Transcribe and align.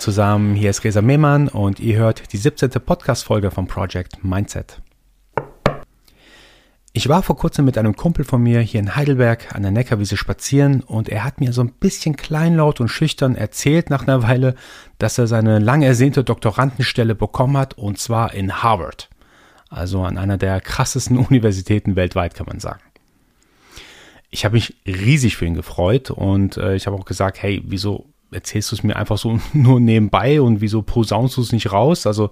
Zusammen, 0.00 0.54
hier 0.54 0.70
ist 0.70 0.82
Resa 0.82 1.02
Mehmann 1.02 1.48
und 1.48 1.78
ihr 1.78 1.98
hört 1.98 2.32
die 2.32 2.38
17. 2.38 2.70
Podcast-Folge 2.70 3.50
vom 3.50 3.66
Project 3.66 4.24
Mindset. 4.24 4.80
Ich 6.94 7.10
war 7.10 7.22
vor 7.22 7.36
kurzem 7.36 7.66
mit 7.66 7.76
einem 7.76 7.94
Kumpel 7.94 8.24
von 8.24 8.42
mir 8.42 8.60
hier 8.60 8.80
in 8.80 8.96
Heidelberg 8.96 9.54
an 9.54 9.60
der 9.60 9.72
Neckarwiese 9.72 10.16
spazieren 10.16 10.80
und 10.80 11.10
er 11.10 11.22
hat 11.22 11.38
mir 11.38 11.52
so 11.52 11.60
ein 11.60 11.72
bisschen 11.72 12.16
kleinlaut 12.16 12.80
und 12.80 12.88
schüchtern 12.88 13.34
erzählt 13.34 13.90
nach 13.90 14.04
einer 14.08 14.22
Weile, 14.22 14.54
dass 14.96 15.18
er 15.18 15.26
seine 15.26 15.58
lang 15.58 15.82
ersehnte 15.82 16.24
Doktorandenstelle 16.24 17.14
bekommen 17.14 17.58
hat 17.58 17.74
und 17.74 17.98
zwar 17.98 18.32
in 18.32 18.62
Harvard. 18.62 19.10
Also 19.68 20.02
an 20.02 20.16
einer 20.16 20.38
der 20.38 20.62
krassesten 20.62 21.18
Universitäten 21.28 21.94
weltweit, 21.94 22.34
kann 22.34 22.46
man 22.46 22.58
sagen. 22.58 22.80
Ich 24.30 24.46
habe 24.46 24.54
mich 24.54 24.76
riesig 24.86 25.36
für 25.36 25.44
ihn 25.44 25.52
gefreut 25.52 26.10
und 26.10 26.56
äh, 26.56 26.74
ich 26.74 26.86
habe 26.86 26.96
auch 26.96 27.04
gesagt, 27.04 27.42
hey, 27.42 27.62
wieso 27.66 28.06
erzählst 28.32 28.70
du 28.70 28.76
es 28.76 28.82
mir 28.82 28.96
einfach 28.96 29.18
so 29.18 29.40
nur 29.52 29.80
nebenbei 29.80 30.40
und 30.40 30.60
wieso 30.60 30.82
posaunst 30.82 31.36
du 31.36 31.42
es 31.42 31.52
nicht 31.52 31.72
raus? 31.72 32.06
Also 32.06 32.30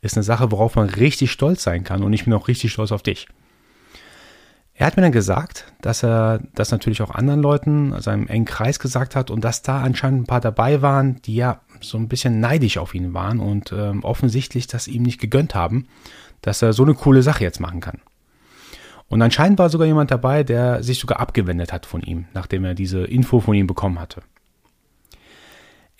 ist 0.00 0.16
eine 0.16 0.24
Sache, 0.24 0.50
worauf 0.50 0.76
man 0.76 0.88
richtig 0.88 1.30
stolz 1.30 1.62
sein 1.62 1.84
kann 1.84 2.02
und 2.02 2.12
ich 2.12 2.24
bin 2.24 2.32
auch 2.32 2.48
richtig 2.48 2.72
stolz 2.72 2.92
auf 2.92 3.02
dich. 3.02 3.28
Er 4.74 4.86
hat 4.86 4.96
mir 4.96 5.02
dann 5.02 5.12
gesagt, 5.12 5.66
dass 5.82 6.02
er 6.02 6.40
das 6.54 6.70
natürlich 6.70 7.02
auch 7.02 7.10
anderen 7.10 7.42
Leuten, 7.42 8.00
seinem 8.00 8.28
engen 8.28 8.46
Kreis 8.46 8.78
gesagt 8.78 9.14
hat 9.14 9.30
und 9.30 9.44
dass 9.44 9.60
da 9.60 9.82
anscheinend 9.82 10.22
ein 10.22 10.26
paar 10.26 10.40
dabei 10.40 10.80
waren, 10.80 11.20
die 11.22 11.34
ja 11.34 11.60
so 11.82 11.98
ein 11.98 12.08
bisschen 12.08 12.40
neidisch 12.40 12.78
auf 12.78 12.94
ihn 12.94 13.12
waren 13.12 13.40
und 13.40 13.72
ähm, 13.72 14.02
offensichtlich 14.04 14.68
das 14.68 14.88
ihm 14.88 15.02
nicht 15.02 15.20
gegönnt 15.20 15.54
haben, 15.54 15.86
dass 16.40 16.62
er 16.62 16.72
so 16.72 16.82
eine 16.82 16.94
coole 16.94 17.22
Sache 17.22 17.44
jetzt 17.44 17.60
machen 17.60 17.80
kann. 17.80 18.00
Und 19.08 19.20
anscheinend 19.20 19.58
war 19.58 19.68
sogar 19.68 19.86
jemand 19.86 20.10
dabei, 20.12 20.44
der 20.44 20.82
sich 20.82 20.98
sogar 20.98 21.20
abgewendet 21.20 21.74
hat 21.74 21.84
von 21.84 22.00
ihm, 22.00 22.24
nachdem 22.32 22.64
er 22.64 22.74
diese 22.74 23.04
Info 23.04 23.40
von 23.40 23.54
ihm 23.54 23.66
bekommen 23.66 23.98
hatte 23.98 24.22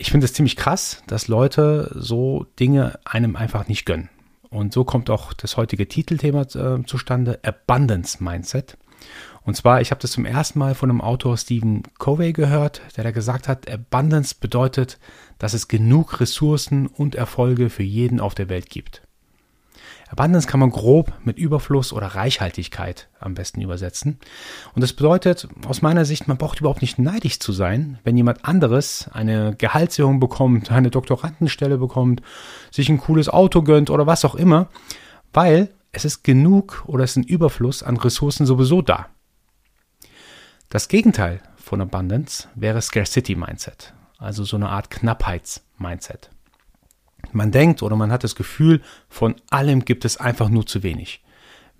ich 0.01 0.11
finde 0.11 0.25
es 0.25 0.33
ziemlich 0.33 0.57
krass, 0.57 1.03
dass 1.07 1.29
Leute 1.29 1.93
so 1.95 2.47
Dinge 2.59 2.99
einem 3.05 3.37
einfach 3.37 3.69
nicht 3.69 3.85
gönnen. 3.85 4.09
Und 4.49 4.73
so 4.73 4.85
kommt 4.85 5.11
auch 5.11 5.33
das 5.35 5.57
heutige 5.57 5.87
Titelthema 5.87 6.43
äh, 6.43 6.85
zustande, 6.85 7.39
Abundance 7.45 8.23
Mindset. 8.23 8.79
Und 9.43 9.57
zwar, 9.57 9.81
ich 9.81 9.91
habe 9.91 10.01
das 10.01 10.13
zum 10.13 10.25
ersten 10.25 10.59
Mal 10.59 10.75
von 10.75 10.91
einem 10.91 11.01
Autor 11.01 11.37
Stephen 11.37 11.83
Covey 11.99 12.33
gehört, 12.33 12.83
der 12.97 13.05
da 13.05 13.11
gesagt 13.11 13.47
hat, 13.47 13.71
Abundance 13.71 14.35
bedeutet, 14.39 14.99
dass 15.39 15.55
es 15.55 15.69
genug 15.69 16.21
Ressourcen 16.21 16.87
und 16.87 17.15
Erfolge 17.15 17.71
für 17.71 17.83
jeden 17.83 18.21
auf 18.21 18.35
der 18.35 18.49
Welt 18.49 18.71
gibt. 18.71 19.03
Abundance 20.11 20.49
kann 20.49 20.59
man 20.59 20.71
grob 20.71 21.13
mit 21.23 21.39
Überfluss 21.39 21.93
oder 21.93 22.09
Reichhaltigkeit 22.09 23.09
am 23.21 23.35
besten 23.35 23.61
übersetzen. 23.61 24.19
Und 24.75 24.83
das 24.83 24.93
bedeutet 24.93 25.47
aus 25.69 25.83
meiner 25.83 26.05
Sicht, 26.05 26.27
man 26.27 26.37
braucht 26.37 26.59
überhaupt 26.59 26.83
nicht 26.83 26.99
neidisch 26.99 27.39
zu 27.39 27.53
sein, 27.53 27.99
wenn 28.03 28.17
jemand 28.17 28.45
anderes 28.45 29.09
eine 29.13 29.55
Gehaltserhöhung 29.55 30.19
bekommt, 30.19 30.73
eine 30.73 30.91
Doktorandenstelle 30.91 31.79
bekommt, 31.79 32.23
sich 32.73 32.89
ein 32.89 32.99
cooles 32.99 33.29
Auto 33.29 33.63
gönnt 33.63 33.89
oder 33.89 34.09
was 34.09 34.25
auch 34.25 34.35
immer, 34.35 34.69
weil 35.33 35.71
es 35.93 36.05
ist 36.05 36.25
genug 36.25 36.83
oder 36.87 37.05
es 37.05 37.13
ist 37.13 37.19
ein 37.19 37.25
Überfluss 37.25 37.85
an 37.85 37.97
Ressourcen 37.97 38.47
sowieso 38.47 38.83
da. 38.83 39.07
Das 40.71 40.89
Gegenteil 40.89 41.41
von 41.57 41.81
Abundance 41.81 42.49
wäre 42.57 42.83
Scarcity 42.83 43.37
Mindset, 43.37 43.95
also 44.19 44.43
so 44.43 44.57
eine 44.57 44.71
Art 44.71 44.91
Knappheits-Mindset. 44.91 46.31
Man 47.33 47.53
denkt 47.53 47.83
oder 47.83 47.97
man 47.97 48.13
hat 48.13 48.25
das 48.25 48.35
Gefühl, 48.35 48.83
von 49.09 49.37
allem 49.51 49.85
gibt 49.85 50.05
es 50.05 50.17
einfach 50.17 50.49
nur 50.49 50.67
zu 50.67 50.83
wenig. 50.83 51.23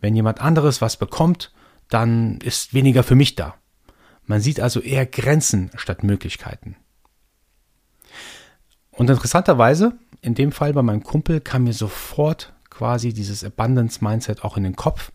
Wenn 0.01 0.17
jemand 0.17 0.41
anderes 0.41 0.81
was 0.81 0.97
bekommt, 0.97 1.53
dann 1.89 2.39
ist 2.39 2.73
weniger 2.73 3.03
für 3.03 3.15
mich 3.15 3.35
da. 3.35 3.55
Man 4.25 4.41
sieht 4.41 4.61
also 4.61 4.81
eher 4.81 5.07
Grenzen 5.07 5.71
statt 5.75 6.05
Möglichkeiten. 6.05 6.77
Und 8.91 9.11
interessanterweise, 9.11 9.99
in 10.21 10.35
dem 10.35 10.53
Fall 10.53 10.73
bei 10.73 10.83
meinem 10.83 11.03
Kumpel, 11.03 11.41
kam 11.41 11.65
mir 11.65 11.73
sofort 11.73 12.53
quasi 12.69 13.13
dieses 13.13 13.45
Abundance 13.45 14.05
Mindset 14.05 14.45
auch 14.45 14.57
in 14.57 14.63
den 14.63 14.77
Kopf. 14.77 15.13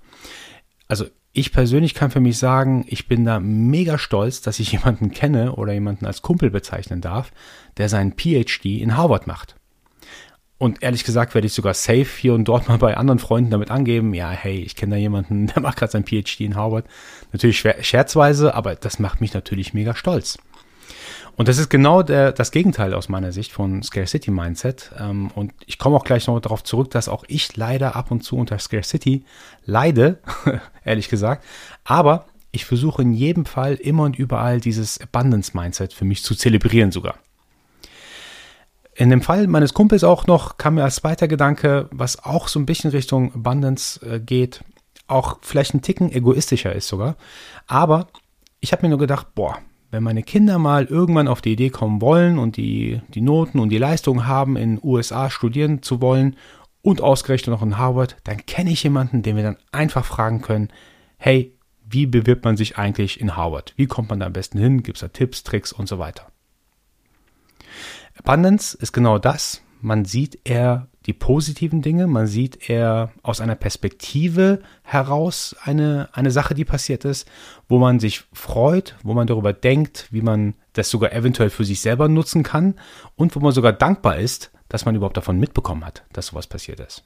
Also 0.87 1.05
ich 1.31 1.51
persönlich 1.51 1.93
kann 1.93 2.11
für 2.11 2.19
mich 2.19 2.37
sagen, 2.37 2.85
ich 2.87 3.07
bin 3.07 3.25
da 3.25 3.39
mega 3.39 3.97
stolz, 3.97 4.41
dass 4.41 4.59
ich 4.59 4.71
jemanden 4.71 5.11
kenne 5.11 5.55
oder 5.55 5.73
jemanden 5.73 6.05
als 6.05 6.21
Kumpel 6.21 6.49
bezeichnen 6.49 7.01
darf, 7.01 7.31
der 7.77 7.89
seinen 7.89 8.13
PhD 8.13 8.65
in 8.81 8.97
Harvard 8.97 9.27
macht. 9.27 9.55
Und 10.57 10.81
ehrlich 10.83 11.03
gesagt 11.03 11.35
werde 11.35 11.47
ich 11.47 11.53
sogar 11.53 11.73
safe 11.73 12.07
hier 12.17 12.33
und 12.33 12.45
dort 12.45 12.67
mal 12.69 12.77
bei 12.77 12.97
anderen 12.97 13.19
Freunden 13.19 13.51
damit 13.51 13.71
angeben, 13.71 14.13
ja, 14.13 14.29
hey, 14.29 14.59
ich 14.59 14.75
kenne 14.75 14.95
da 14.95 14.99
jemanden, 14.99 15.47
der 15.55 15.61
macht 15.61 15.77
gerade 15.77 15.91
sein 15.91 16.05
PhD 16.05 16.41
in 16.41 16.55
Harvard. 16.55 16.85
Natürlich 17.31 17.63
scherzweise, 17.81 18.55
aber 18.55 18.75
das 18.75 18.99
macht 18.99 19.21
mich 19.21 19.33
natürlich 19.33 19.73
mega 19.73 19.95
stolz. 19.95 20.37
Und 21.37 21.49
das 21.49 21.57
ist 21.57 21.69
genau 21.69 22.01
der, 22.01 22.31
das 22.31 22.51
Gegenteil 22.51 22.93
aus 22.93 23.09
meiner 23.09 23.33
Sicht 23.33 23.51
von 23.51 23.83
Scarcity 23.83 24.31
Mindset. 24.31 24.91
Ähm, 24.97 25.31
und 25.35 25.53
ich 25.65 25.77
komme 25.77 25.97
auch 25.97 26.05
gleich 26.05 26.27
noch 26.27 26.39
darauf 26.39 26.63
zurück, 26.63 26.91
dass 26.91 27.09
auch 27.09 27.25
ich 27.27 27.57
leider 27.57 27.95
ab 27.95 28.09
und 28.09 28.23
zu 28.23 28.37
unter 28.37 28.57
Scarcity 28.57 29.25
leide, 29.65 30.19
ehrlich 30.85 31.09
gesagt. 31.09 31.43
Aber 31.83 32.25
ich 32.51 32.63
versuche 32.63 33.01
in 33.01 33.13
jedem 33.13 33.45
Fall 33.45 33.75
immer 33.75 34.03
und 34.03 34.17
überall 34.17 34.61
dieses 34.61 35.01
Abundance 35.01 35.51
Mindset 35.53 35.91
für 35.91 36.05
mich 36.05 36.23
zu 36.23 36.35
zelebrieren 36.35 36.91
sogar. 36.93 37.15
In 38.97 39.09
dem 39.09 39.21
Fall 39.21 39.47
meines 39.47 39.73
Kumpels 39.73 40.05
auch 40.05 40.25
noch 40.25 40.57
kam 40.57 40.75
mir 40.75 40.83
als 40.83 40.95
zweiter 40.95 41.27
Gedanke, 41.27 41.89
was 41.91 42.23
auch 42.23 42.47
so 42.47 42.59
ein 42.59 42.65
bisschen 42.65 42.91
Richtung 42.91 43.33
Abundance 43.33 43.99
äh, 44.05 44.21
geht, 44.21 44.63
auch 45.07 45.39
vielleicht 45.41 45.73
ein 45.73 45.81
Ticken 45.81 46.11
egoistischer 46.11 46.73
ist 46.73 46.87
sogar. 46.87 47.17
Aber 47.67 48.07
ich 48.61 48.71
habe 48.71 48.83
mir 48.83 48.89
nur 48.89 48.99
gedacht, 48.99 49.35
boah, 49.35 49.57
wenn 49.91 50.01
meine 50.01 50.23
Kinder 50.23 50.59
mal 50.59 50.85
irgendwann 50.85 51.27
auf 51.27 51.41
die 51.41 51.51
Idee 51.51 51.69
kommen 51.69 52.01
wollen 52.01 52.39
und 52.39 52.55
die, 52.55 53.01
die 53.09 53.21
Noten 53.21 53.59
und 53.59 53.69
die 53.69 53.77
Leistungen 53.77 54.27
haben, 54.27 54.55
in 54.55 54.79
USA 54.81 55.29
studieren 55.29 55.83
zu 55.83 56.01
wollen 56.01 56.37
und 56.81 57.01
ausgerechnet 57.01 57.53
noch 57.53 57.63
in 57.63 57.77
Harvard, 57.77 58.15
dann 58.23 58.45
kenne 58.45 58.71
ich 58.71 58.83
jemanden, 58.83 59.23
den 59.23 59.35
wir 59.35 59.43
dann 59.43 59.57
einfach 59.73 60.05
fragen 60.05 60.41
können, 60.41 60.69
hey, 61.17 61.53
wie 61.83 62.05
bewirbt 62.05 62.45
man 62.45 62.57
sich 62.57 62.77
eigentlich 62.77 63.19
in 63.19 63.35
Harvard? 63.35 63.73
Wie 63.75 63.87
kommt 63.87 64.09
man 64.09 64.21
da 64.21 64.25
am 64.25 64.33
besten 64.33 64.57
hin? 64.57 64.83
Gibt 64.83 64.97
es 64.97 65.01
da 65.01 65.09
Tipps, 65.09 65.43
Tricks 65.43 65.71
und 65.71 65.87
so 65.87 65.99
weiter? 65.99 66.31
Abundance 68.25 68.75
ist 68.75 68.91
genau 68.91 69.19
das. 69.19 69.61
Man 69.81 70.03
sieht 70.03 70.39
eher 70.45 70.87
die 71.05 71.13
positiven 71.13 71.83
Dinge, 71.83 72.07
man 72.07 72.25
sieht 72.25 72.71
eher 72.71 73.11
aus 73.21 73.39
einer 73.39 73.53
Perspektive 73.53 74.63
heraus 74.81 75.55
eine, 75.61 76.09
eine 76.11 76.31
Sache, 76.31 76.55
die 76.55 76.65
passiert 76.65 77.05
ist, 77.05 77.27
wo 77.69 77.77
man 77.77 77.99
sich 77.99 78.23
freut, 78.33 78.95
wo 79.03 79.13
man 79.13 79.27
darüber 79.27 79.53
denkt, 79.53 80.07
wie 80.09 80.23
man 80.23 80.55
das 80.73 80.89
sogar 80.89 81.13
eventuell 81.13 81.51
für 81.51 81.63
sich 81.63 81.81
selber 81.81 82.07
nutzen 82.07 82.41
kann 82.41 82.73
und 83.15 83.35
wo 83.35 83.39
man 83.41 83.51
sogar 83.51 83.73
dankbar 83.73 84.17
ist, 84.17 84.49
dass 84.69 84.85
man 84.85 84.95
überhaupt 84.95 85.17
davon 85.17 85.39
mitbekommen 85.39 85.85
hat, 85.85 86.03
dass 86.11 86.27
sowas 86.27 86.47
passiert 86.47 86.79
ist. 86.79 87.03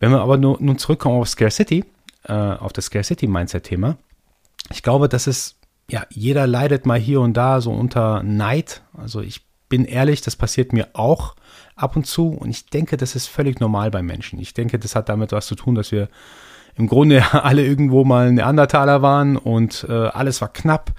Wenn 0.00 0.10
wir 0.10 0.20
aber 0.20 0.36
nun 0.36 0.76
zurückkommen 0.76 1.18
auf 1.18 1.30
Scarcity, 1.30 1.86
äh, 2.24 2.32
auf 2.34 2.74
das 2.74 2.84
Scarcity-Mindset-Thema, 2.86 3.96
ich 4.70 4.82
glaube, 4.82 5.08
dass 5.08 5.26
es 5.26 5.57
ja, 5.90 6.04
jeder 6.10 6.46
leidet 6.46 6.86
mal 6.86 6.98
hier 6.98 7.20
und 7.20 7.36
da 7.36 7.60
so 7.60 7.72
unter 7.72 8.22
Neid. 8.22 8.82
Also 8.92 9.20
ich 9.20 9.46
bin 9.68 9.84
ehrlich, 9.84 10.20
das 10.20 10.36
passiert 10.36 10.72
mir 10.72 10.88
auch 10.92 11.34
ab 11.76 11.96
und 11.96 12.06
zu 12.06 12.30
und 12.30 12.50
ich 12.50 12.66
denke, 12.66 12.96
das 12.96 13.14
ist 13.14 13.26
völlig 13.26 13.60
normal 13.60 13.90
bei 13.90 14.02
Menschen. 14.02 14.38
Ich 14.38 14.54
denke, 14.54 14.78
das 14.78 14.94
hat 14.94 15.08
damit 15.08 15.32
was 15.32 15.46
zu 15.46 15.54
tun, 15.54 15.74
dass 15.74 15.92
wir 15.92 16.08
im 16.76 16.86
Grunde 16.86 17.22
alle 17.32 17.64
irgendwo 17.64 18.04
mal 18.04 18.32
Neandertaler 18.32 19.02
waren 19.02 19.36
und 19.36 19.86
äh, 19.88 19.92
alles 19.92 20.40
war 20.40 20.52
knapp. 20.52 20.92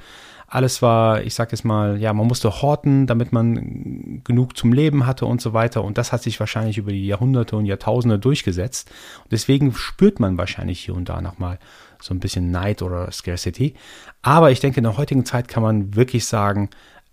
Alles 0.50 0.82
war, 0.82 1.22
ich 1.22 1.36
sag 1.36 1.52
jetzt 1.52 1.64
mal, 1.64 2.02
ja, 2.02 2.12
man 2.12 2.26
musste 2.26 2.62
horten, 2.62 3.06
damit 3.06 3.32
man 3.32 4.24
genug 4.24 4.58
zum 4.58 4.74
Leben 4.74 5.06
hatte 5.06 5.28
und 5.28 5.42
so 5.42 5.54
weiter. 5.54 5.84
Und 5.84 5.98
das 6.00 6.12
hat 6.12 6.24
sich 6.24 6.40
wahrscheinlich 6.40 6.80
über 6.80 6.92
die 6.92 7.06
Jahrhunderte 7.06 7.56
und 7.56 7.66
Jahrtausende 7.66 8.18
durchgesetzt. 8.18 8.90
Und 9.24 9.32
deswegen 9.32 9.74
spürt 9.74 10.20
man 10.20 10.38
wahrscheinlich 10.38 10.80
hier 10.80 10.96
und 10.96 11.08
da 11.08 11.22
nochmal 11.22 11.60
so 12.02 12.14
ein 12.14 12.20
bisschen 12.20 12.50
Neid 12.50 12.82
oder 12.82 13.12
Scarcity. 13.12 13.76
Aber 14.24 14.50
ich 14.50 14.60
denke, 14.60 14.80
in 14.80 14.86
der 14.86 14.98
heutigen 14.98 15.24
Zeit 15.24 15.48
kann 15.48 15.62
man 15.62 15.96
wirklich 15.96 16.26
sagen, 16.26 16.70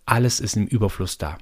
alles 0.07 0.41
ist 0.41 0.57
im 0.57 0.67
Überfluss 0.67 1.19
da. 1.19 1.37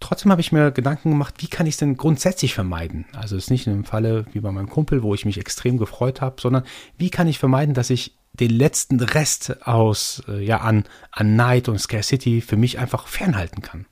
Trotzdem 0.00 0.30
habe 0.30 0.40
ich 0.40 0.52
mir 0.52 0.72
Gedanken 0.72 1.10
gemacht, 1.10 1.36
wie 1.38 1.46
kann 1.46 1.66
ich 1.66 1.74
es 1.74 1.78
denn 1.78 1.96
grundsätzlich 1.96 2.54
vermeiden? 2.54 3.06
Also 3.12 3.36
es 3.36 3.44
ist 3.44 3.50
nicht 3.50 3.66
in 3.66 3.72
einem 3.72 3.84
Falle 3.84 4.26
wie 4.32 4.40
bei 4.40 4.50
meinem 4.50 4.68
Kumpel, 4.68 5.02
wo 5.02 5.14
ich 5.14 5.24
mich 5.24 5.38
extrem 5.38 5.78
gefreut 5.78 6.20
habe, 6.20 6.40
sondern 6.40 6.64
wie 6.98 7.10
kann 7.10 7.28
ich 7.28 7.38
vermeiden, 7.38 7.74
dass 7.74 7.90
ich 7.90 8.16
den 8.34 8.50
letzten 8.50 9.00
Rest 9.00 9.66
aus 9.66 10.22
äh, 10.28 10.44
ja 10.44 10.58
an 10.58 10.84
an 11.10 11.36
Neid 11.36 11.68
und 11.68 11.78
Scarcity 11.78 12.40
für 12.40 12.56
mich 12.56 12.78
einfach 12.78 13.06
fernhalten 13.06 13.62
kann. 13.62 13.86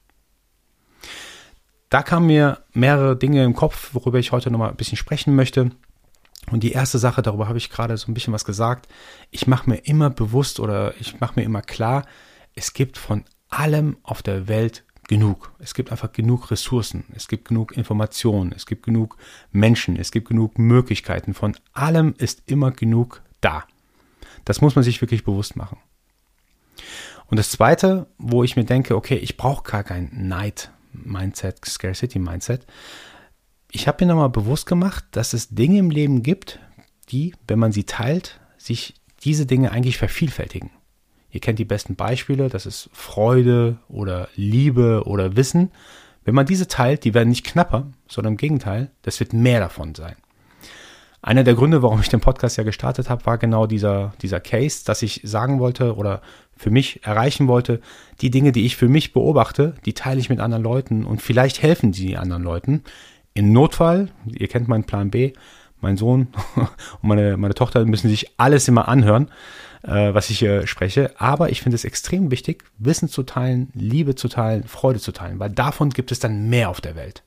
Da 1.91 2.03
kamen 2.03 2.27
mir 2.27 2.63
mehrere 2.73 3.17
Dinge 3.17 3.45
im 3.45 3.55
Kopf, 3.55 3.91
worüber 3.95 4.19
ich 4.19 4.33
heute 4.33 4.51
nochmal 4.51 4.71
ein 4.71 4.77
bisschen 4.77 4.97
sprechen 4.97 5.35
möchte. 5.35 5.71
Und 6.51 6.63
die 6.63 6.73
erste 6.73 6.99
Sache, 6.99 7.21
darüber 7.21 7.49
habe 7.49 7.59
ich 7.59 7.69
gerade 7.69 7.97
so 7.97 8.11
ein 8.11 8.15
bisschen 8.15 8.33
was 8.33 8.45
gesagt, 8.45 8.89
ich 9.31 9.47
mache 9.47 9.69
mir 9.69 9.77
immer 9.77 10.09
bewusst 10.09 10.61
oder 10.61 10.95
ich 11.01 11.21
mache 11.21 11.39
mir 11.39 11.45
immer 11.45 11.63
klar, 11.63 12.07
es 12.55 12.73
gibt 12.73 12.97
von 12.97 13.25
allem 13.49 13.97
auf 14.03 14.23
der 14.23 14.49
Welt 14.49 14.85
genug. 15.09 15.53
Es 15.59 15.75
gibt 15.75 15.91
einfach 15.91 16.13
genug 16.13 16.53
Ressourcen, 16.53 17.05
es 17.15 17.27
gibt 17.27 17.49
genug 17.49 17.77
Informationen, 17.77 18.53
es 18.53 18.67
gibt 18.67 18.85
genug 18.85 19.17
Menschen, 19.51 19.97
es 19.97 20.13
gibt 20.13 20.29
genug 20.29 20.59
Möglichkeiten. 20.59 21.35
Von 21.35 21.57
allem 21.73 22.15
ist 22.19 22.45
immer 22.47 22.71
genug 22.71 23.23
da. 23.41 23.65
Das 24.51 24.61
muss 24.61 24.75
man 24.75 24.83
sich 24.83 25.01
wirklich 25.01 25.23
bewusst 25.23 25.55
machen. 25.55 25.79
Und 27.29 27.37
das 27.37 27.53
Zweite, 27.53 28.09
wo 28.19 28.43
ich 28.43 28.57
mir 28.57 28.65
denke, 28.65 28.97
okay, 28.97 29.15
ich 29.15 29.37
brauche 29.37 29.63
gar 29.63 29.85
kein 29.85 30.11
Night-Mindset, 30.13 31.65
Scarcity-Mindset. 31.65 32.67
Ich 33.71 33.87
habe 33.87 34.05
mir 34.05 34.11
nochmal 34.11 34.29
bewusst 34.29 34.67
gemacht, 34.67 35.05
dass 35.13 35.35
es 35.35 35.51
Dinge 35.51 35.79
im 35.79 35.93
Leben 35.93 36.25
gibt, 36.25 36.59
die, 37.11 37.33
wenn 37.47 37.61
man 37.61 37.71
sie 37.71 37.85
teilt, 37.85 38.41
sich 38.59 38.97
diese 39.23 39.47
Dinge 39.47 39.71
eigentlich 39.71 39.99
vervielfältigen. 39.99 40.71
Ihr 41.31 41.39
kennt 41.39 41.61
die 41.61 41.65
besten 41.65 41.95
Beispiele, 41.95 42.49
das 42.49 42.67
ist 42.67 42.91
Freude 42.93 43.79
oder 43.87 44.29
Liebe 44.35 45.05
oder 45.07 45.37
Wissen. 45.37 45.71
Wenn 46.25 46.35
man 46.35 46.47
diese 46.47 46.67
teilt, 46.67 47.05
die 47.05 47.15
werden 47.15 47.29
nicht 47.29 47.47
knapper, 47.47 47.93
sondern 48.09 48.33
im 48.33 48.37
Gegenteil, 48.37 48.91
das 49.03 49.21
wird 49.21 49.33
mehr 49.33 49.61
davon 49.61 49.95
sein. 49.95 50.17
Einer 51.23 51.45
der 51.45 51.55
Gründe, 51.55 51.83
warum 51.83 52.01
ich 52.01 52.09
den 52.09 52.21
Podcast 52.21 52.57
ja 52.57 52.65
gestartet 52.65 53.11
habe, 53.11 53.27
war 53.27 53.37
genau 53.37 53.67
dieser, 53.67 54.15
dieser 54.23 54.41
Case, 54.41 54.85
dass 54.87 55.03
ich 55.03 55.21
sagen 55.23 55.61
wollte 55.61 55.97
oder 55.97 56.23
für 56.57 56.71
mich 56.71 57.05
erreichen 57.05 57.47
wollte, 57.47 57.81
die 58.23 58.31
Dinge, 58.31 58.53
die 58.53 58.65
ich 58.65 58.77
für 58.77 58.89
mich 58.89 59.13
beobachte, 59.13 59.75
die 59.85 59.93
teile 59.93 60.21
ich 60.21 60.31
mit 60.31 60.41
anderen 60.41 60.63
Leuten 60.63 61.05
und 61.05 61.21
vielleicht 61.21 61.63
helfen 61.63 61.93
sie 61.93 62.17
anderen 62.17 62.43
Leuten. 62.43 62.85
In 63.35 63.53
Notfall, 63.53 64.09
ihr 64.27 64.49
kennt 64.49 64.69
meinen 64.69 64.85
Plan 64.85 65.11
B, 65.11 65.35
mein 65.83 65.99
Sohn 65.99 66.29
und 66.57 66.69
meine, 67.03 67.37
meine 67.37 67.55
Tochter 67.55 67.85
müssen 67.85 68.09
sich 68.09 68.33
alles 68.39 68.67
immer 68.67 68.89
anhören, 68.89 69.31
äh, 69.83 70.15
was 70.15 70.31
ich 70.31 70.39
hier 70.39 70.67
spreche. 70.67 71.13
Aber 71.19 71.51
ich 71.51 71.61
finde 71.61 71.75
es 71.75 71.85
extrem 71.85 72.31
wichtig, 72.31 72.65
Wissen 72.79 73.09
zu 73.09 73.25
teilen, 73.25 73.69
Liebe 73.75 74.15
zu 74.15 74.29
teilen, 74.29 74.65
Freude 74.65 75.01
zu 75.01 75.13
teilen, 75.13 75.39
weil 75.39 75.51
davon 75.51 75.91
gibt 75.91 76.13
es 76.13 76.19
dann 76.19 76.49
mehr 76.49 76.71
auf 76.71 76.81
der 76.81 76.97
Welt. 76.97 77.23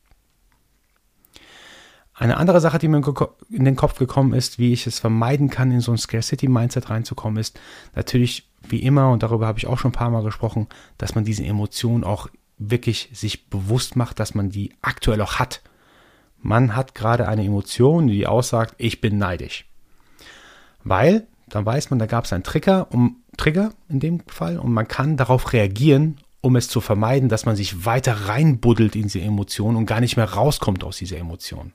Eine 2.24 2.38
andere 2.38 2.62
Sache, 2.62 2.80
die 2.80 2.88
mir 2.88 3.02
in 3.50 3.66
den 3.66 3.76
Kopf 3.76 4.00
gekommen 4.00 4.34
ist, 4.34 4.58
wie 4.58 4.72
ich 4.72 4.88
es 4.88 4.98
vermeiden 4.98 5.50
kann, 5.50 5.72
in 5.72 5.82
so 5.82 5.92
ein 5.92 5.98
Scarcity-Mindset 5.98 6.90
reinzukommen, 6.90 7.38
ist 7.38 7.60
natürlich 7.98 8.50
wie 8.70 8.82
immer, 8.82 9.12
und 9.12 9.24
darüber 9.24 9.46
habe 9.46 9.60
ich 9.60 9.68
auch 9.68 9.78
schon 9.78 9.90
ein 9.90 9.96
paar 9.96 10.10
Mal 10.10 10.24
gesprochen, 10.24 10.70
dass 10.98 11.16
man 11.16 11.26
diese 11.26 11.44
Emotionen 11.44 12.06
auch 12.06 12.30
wirklich 12.58 13.10
sich 13.12 13.50
bewusst 13.50 13.98
macht, 13.98 14.22
dass 14.22 14.36
man 14.36 14.50
die 14.50 14.72
aktuell 14.82 15.20
auch 15.20 15.34
hat. 15.34 15.64
Man 16.40 16.78
hat 16.78 16.96
gerade 16.96 17.28
eine 17.28 17.44
Emotion, 17.44 18.08
die 18.08 18.26
aussagt, 18.26 18.76
ich 18.78 19.02
bin 19.02 19.18
neidisch. 19.18 19.66
Weil, 20.86 21.28
dann 21.50 21.66
weiß 21.66 21.90
man, 21.90 22.00
da 22.00 22.06
gab 22.06 22.24
es 22.24 22.32
einen 22.32 22.44
Trigger, 22.44 22.88
um, 22.94 23.18
Trigger 23.36 23.74
in 23.90 24.00
dem 24.00 24.22
Fall, 24.28 24.60
und 24.60 24.72
man 24.72 24.88
kann 24.88 25.18
darauf 25.18 25.52
reagieren, 25.52 26.22
um 26.40 26.56
es 26.56 26.70
zu 26.70 26.80
vermeiden, 26.80 27.28
dass 27.28 27.46
man 27.46 27.58
sich 27.58 27.86
weiter 27.86 28.30
reinbuddelt 28.30 28.96
in 28.96 29.04
diese 29.04 29.20
Emotion 29.20 29.76
und 29.76 29.88
gar 29.88 30.00
nicht 30.00 30.16
mehr 30.16 30.32
rauskommt 30.32 30.86
aus 30.86 30.96
dieser 30.96 31.18
Emotion. 31.18 31.74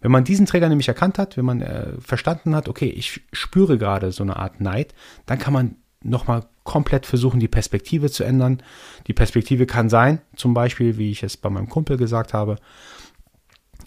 Wenn 0.00 0.10
man 0.10 0.24
diesen 0.24 0.46
Träger 0.46 0.68
nämlich 0.68 0.88
erkannt 0.88 1.18
hat, 1.18 1.36
wenn 1.36 1.44
man 1.44 1.62
äh, 1.62 1.92
verstanden 2.00 2.54
hat, 2.54 2.68
okay, 2.68 2.88
ich 2.88 3.22
spüre 3.32 3.78
gerade 3.78 4.12
so 4.12 4.22
eine 4.22 4.36
Art 4.36 4.60
Neid, 4.60 4.94
dann 5.26 5.38
kann 5.38 5.52
man 5.52 5.76
nochmal 6.02 6.46
komplett 6.62 7.06
versuchen, 7.06 7.40
die 7.40 7.48
Perspektive 7.48 8.10
zu 8.10 8.24
ändern. 8.24 8.62
Die 9.06 9.12
Perspektive 9.12 9.66
kann 9.66 9.88
sein, 9.88 10.20
zum 10.36 10.54
Beispiel, 10.54 10.98
wie 10.98 11.10
ich 11.10 11.22
es 11.22 11.36
bei 11.36 11.50
meinem 11.50 11.68
Kumpel 11.68 11.96
gesagt 11.96 12.34
habe, 12.34 12.56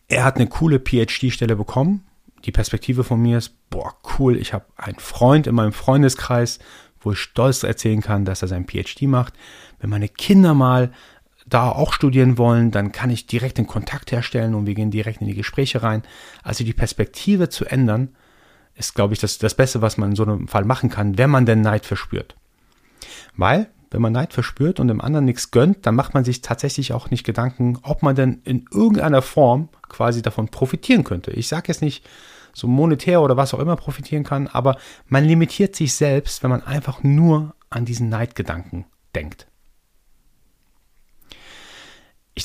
er 0.08 0.24
hat 0.24 0.38
eine 0.38 0.48
coole 0.48 0.80
PhD-Stelle 0.80 1.56
bekommen. 1.56 2.06
Die 2.46 2.52
Perspektive 2.52 3.04
von 3.04 3.22
mir 3.22 3.40
ist, 3.40 3.69
boah, 3.69 3.94
cool, 4.18 4.38
ich 4.38 4.54
habe 4.54 4.66
einen 4.78 5.00
Freund 5.00 5.48
in 5.48 5.56
meinem 5.56 5.74
Freundeskreis, 5.74 6.60
wo 7.00 7.12
ich 7.12 7.19
stolz 7.19 7.64
erzählen 7.64 8.02
kann, 8.02 8.25
dass 8.25 8.42
er 8.42 8.48
sein 8.48 8.66
PhD 8.68 9.04
macht. 9.04 9.34
Wenn 9.80 9.90
meine 9.90 10.08
Kinder 10.08 10.54
mal 10.54 10.92
da 11.49 11.69
auch 11.71 11.94
studieren 11.94 12.38
wollen, 12.38 12.71
dann 12.71 12.91
kann 12.91 13.09
ich 13.09 13.25
direkt 13.25 13.57
den 13.57 13.67
Kontakt 13.67 14.11
herstellen 14.11 14.53
und 14.53 14.65
wir 14.65 14.75
gehen 14.75 14.91
direkt 14.91 15.21
in 15.21 15.27
die 15.27 15.35
Gespräche 15.35 15.81
rein. 15.81 16.03
Also 16.44 16.63
die 16.63 16.73
Perspektive 16.73 17.49
zu 17.49 17.65
ändern, 17.65 18.09
ist, 18.77 18.94
glaube 18.94 19.13
ich, 19.13 19.19
das, 19.19 19.38
das 19.38 19.55
Beste, 19.55 19.81
was 19.81 19.97
man 19.97 20.11
in 20.11 20.15
so 20.15 20.23
einem 20.23 20.47
Fall 20.47 20.65
machen 20.65 20.89
kann, 20.89 21.17
wenn 21.17 21.29
man 21.29 21.45
denn 21.45 21.61
Neid 21.61 21.85
verspürt. 21.85 22.35
Weil, 23.35 23.69
wenn 23.91 24.01
man 24.01 24.13
Neid 24.13 24.33
verspürt 24.33 24.79
und 24.79 24.88
dem 24.88 25.01
anderen 25.01 25.25
nichts 25.25 25.51
gönnt, 25.51 25.85
dann 25.85 25.95
macht 25.95 26.13
man 26.13 26.23
sich 26.23 26.41
tatsächlich 26.41 26.94
auch 26.94 27.09
nicht 27.09 27.23
Gedanken, 27.23 27.79
ob 27.81 28.03
man 28.03 28.15
denn 28.15 28.41
in 28.44 28.65
irgendeiner 28.71 29.21
Form 29.21 29.69
quasi 29.89 30.21
davon 30.21 30.49
profitieren 30.49 31.03
könnte. 31.03 31.31
Ich 31.31 31.47
sage 31.47 31.65
jetzt 31.67 31.81
nicht 31.81 32.05
so 32.53 32.67
monetär 32.67 33.21
oder 33.21 33.38
was 33.38 33.53
auch 33.53 33.59
immer 33.59 33.75
profitieren 33.75 34.23
kann, 34.23 34.47
aber 34.47 34.77
man 35.07 35.23
limitiert 35.23 35.75
sich 35.75 35.94
selbst, 35.94 36.44
wenn 36.44 36.49
man 36.49 36.63
einfach 36.63 37.03
nur 37.03 37.55
an 37.69 37.85
diesen 37.85 38.09
Neidgedanken 38.09 38.85
denkt. 39.15 39.47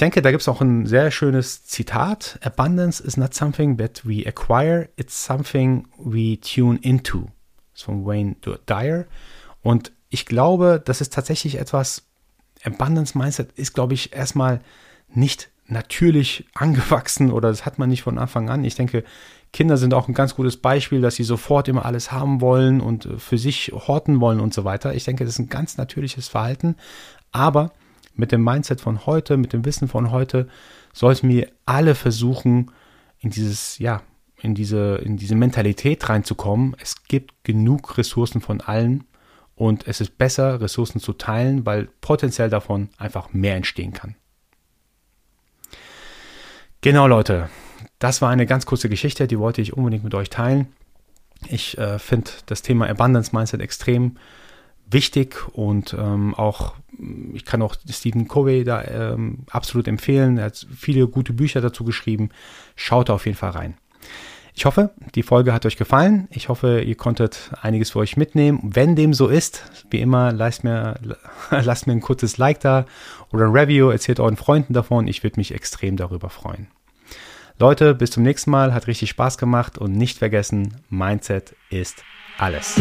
Ich 0.02 0.04
denke, 0.04 0.20
da 0.20 0.32
gibt 0.32 0.40
es 0.40 0.48
auch 0.48 0.60
ein 0.60 0.84
sehr 0.84 1.12
schönes 1.12 1.62
Zitat. 1.62 2.36
Abundance 2.42 3.00
is 3.00 3.16
not 3.16 3.34
something 3.34 3.76
that 3.76 4.04
we 4.04 4.26
acquire, 4.26 4.88
it's 4.96 5.24
something 5.24 5.86
we 5.96 6.40
tune 6.40 6.80
into. 6.82 7.28
Das 7.70 7.82
ist 7.82 7.82
von 7.84 8.04
Wayne 8.04 8.34
Dyer. 8.68 9.04
Und 9.62 9.92
ich 10.08 10.26
glaube, 10.26 10.82
das 10.84 11.00
ist 11.00 11.12
tatsächlich 11.12 11.56
etwas, 11.56 12.02
Abundance 12.64 13.16
Mindset 13.16 13.52
ist, 13.52 13.74
glaube 13.74 13.94
ich, 13.94 14.12
erstmal 14.12 14.60
nicht 15.08 15.50
natürlich 15.68 16.46
angewachsen 16.54 17.30
oder 17.30 17.50
das 17.50 17.64
hat 17.64 17.78
man 17.78 17.88
nicht 17.88 18.02
von 18.02 18.18
Anfang 18.18 18.50
an. 18.50 18.64
Ich 18.64 18.74
denke, 18.74 19.04
Kinder 19.52 19.76
sind 19.76 19.94
auch 19.94 20.08
ein 20.08 20.14
ganz 20.14 20.34
gutes 20.34 20.56
Beispiel, 20.56 21.00
dass 21.00 21.14
sie 21.14 21.22
sofort 21.22 21.68
immer 21.68 21.86
alles 21.86 22.10
haben 22.10 22.40
wollen 22.40 22.80
und 22.80 23.08
für 23.18 23.38
sich 23.38 23.70
horten 23.72 24.20
wollen 24.20 24.40
und 24.40 24.52
so 24.52 24.64
weiter. 24.64 24.94
Ich 24.94 25.04
denke, 25.04 25.24
das 25.24 25.34
ist 25.34 25.38
ein 25.38 25.48
ganz 25.48 25.76
natürliches 25.76 26.26
Verhalten. 26.26 26.74
Aber 27.30 27.70
mit 28.14 28.32
dem 28.32 28.44
Mindset 28.44 28.80
von 28.80 29.06
heute, 29.06 29.36
mit 29.36 29.52
dem 29.52 29.64
Wissen 29.64 29.88
von 29.88 30.10
heute, 30.10 30.48
sollten 30.92 31.28
wir 31.28 31.50
alle 31.66 31.94
versuchen, 31.94 32.70
in 33.18 33.30
dieses, 33.30 33.78
ja, 33.78 34.02
in 34.40 34.54
diese, 34.54 34.96
in 34.96 35.16
diese 35.16 35.34
Mentalität 35.34 36.08
reinzukommen. 36.08 36.76
Es 36.80 37.04
gibt 37.04 37.44
genug 37.44 37.96
Ressourcen 37.96 38.40
von 38.40 38.60
allen 38.60 39.04
und 39.54 39.86
es 39.86 40.00
ist 40.00 40.18
besser, 40.18 40.60
Ressourcen 40.60 41.00
zu 41.00 41.12
teilen, 41.12 41.64
weil 41.64 41.88
potenziell 42.00 42.50
davon 42.50 42.88
einfach 42.98 43.32
mehr 43.32 43.56
entstehen 43.56 43.92
kann. 43.92 44.16
Genau, 46.80 47.06
Leute. 47.06 47.48
Das 48.00 48.20
war 48.20 48.30
eine 48.30 48.46
ganz 48.46 48.66
kurze 48.66 48.88
Geschichte, 48.88 49.28
die 49.28 49.38
wollte 49.38 49.62
ich 49.62 49.74
unbedingt 49.74 50.02
mit 50.02 50.14
euch 50.14 50.28
teilen. 50.28 50.66
Ich 51.48 51.78
äh, 51.78 52.00
finde 52.00 52.30
das 52.46 52.62
Thema 52.62 52.88
Abundance 52.88 53.30
Mindset 53.32 53.60
extrem 53.60 54.16
wichtig 54.90 55.46
und 55.52 55.94
ähm, 55.94 56.34
auch, 56.34 56.74
ich 57.32 57.44
kann 57.44 57.62
auch 57.62 57.74
Stephen 57.88 58.28
Covey 58.28 58.64
da 58.64 58.84
ähm, 58.84 59.40
absolut 59.50 59.88
empfehlen. 59.88 60.38
Er 60.38 60.46
hat 60.46 60.66
viele 60.76 61.08
gute 61.08 61.32
Bücher 61.32 61.60
dazu 61.60 61.84
geschrieben. 61.84 62.30
Schaut 62.76 63.08
da 63.08 63.14
auf 63.14 63.26
jeden 63.26 63.38
Fall 63.38 63.50
rein. 63.50 63.74
Ich 64.54 64.66
hoffe, 64.66 64.90
die 65.14 65.22
Folge 65.22 65.54
hat 65.54 65.64
euch 65.64 65.76
gefallen. 65.76 66.28
Ich 66.30 66.50
hoffe, 66.50 66.82
ihr 66.82 66.94
konntet 66.94 67.50
einiges 67.62 67.90
für 67.90 68.00
euch 68.00 68.18
mitnehmen. 68.18 68.60
Wenn 68.62 68.96
dem 68.96 69.14
so 69.14 69.28
ist, 69.28 69.64
wie 69.90 70.00
immer, 70.00 70.30
lasst 70.32 70.62
mir, 70.62 70.96
lasst 71.50 71.86
mir 71.86 71.94
ein 71.94 72.00
kurzes 72.00 72.36
Like 72.36 72.60
da 72.60 72.84
oder 73.32 73.46
ein 73.46 73.52
Review, 73.52 73.88
erzählt 73.88 74.20
euren 74.20 74.36
Freunden 74.36 74.74
davon. 74.74 75.08
Ich 75.08 75.22
würde 75.22 75.40
mich 75.40 75.54
extrem 75.54 75.96
darüber 75.96 76.28
freuen. 76.28 76.68
Leute, 77.58 77.94
bis 77.94 78.10
zum 78.10 78.22
nächsten 78.22 78.50
Mal. 78.50 78.74
Hat 78.74 78.86
richtig 78.86 79.10
Spaß 79.10 79.38
gemacht 79.38 79.78
und 79.78 79.92
nicht 79.92 80.18
vergessen, 80.18 80.76
Mindset 80.90 81.54
ist 81.70 82.04
alles. 82.38 82.78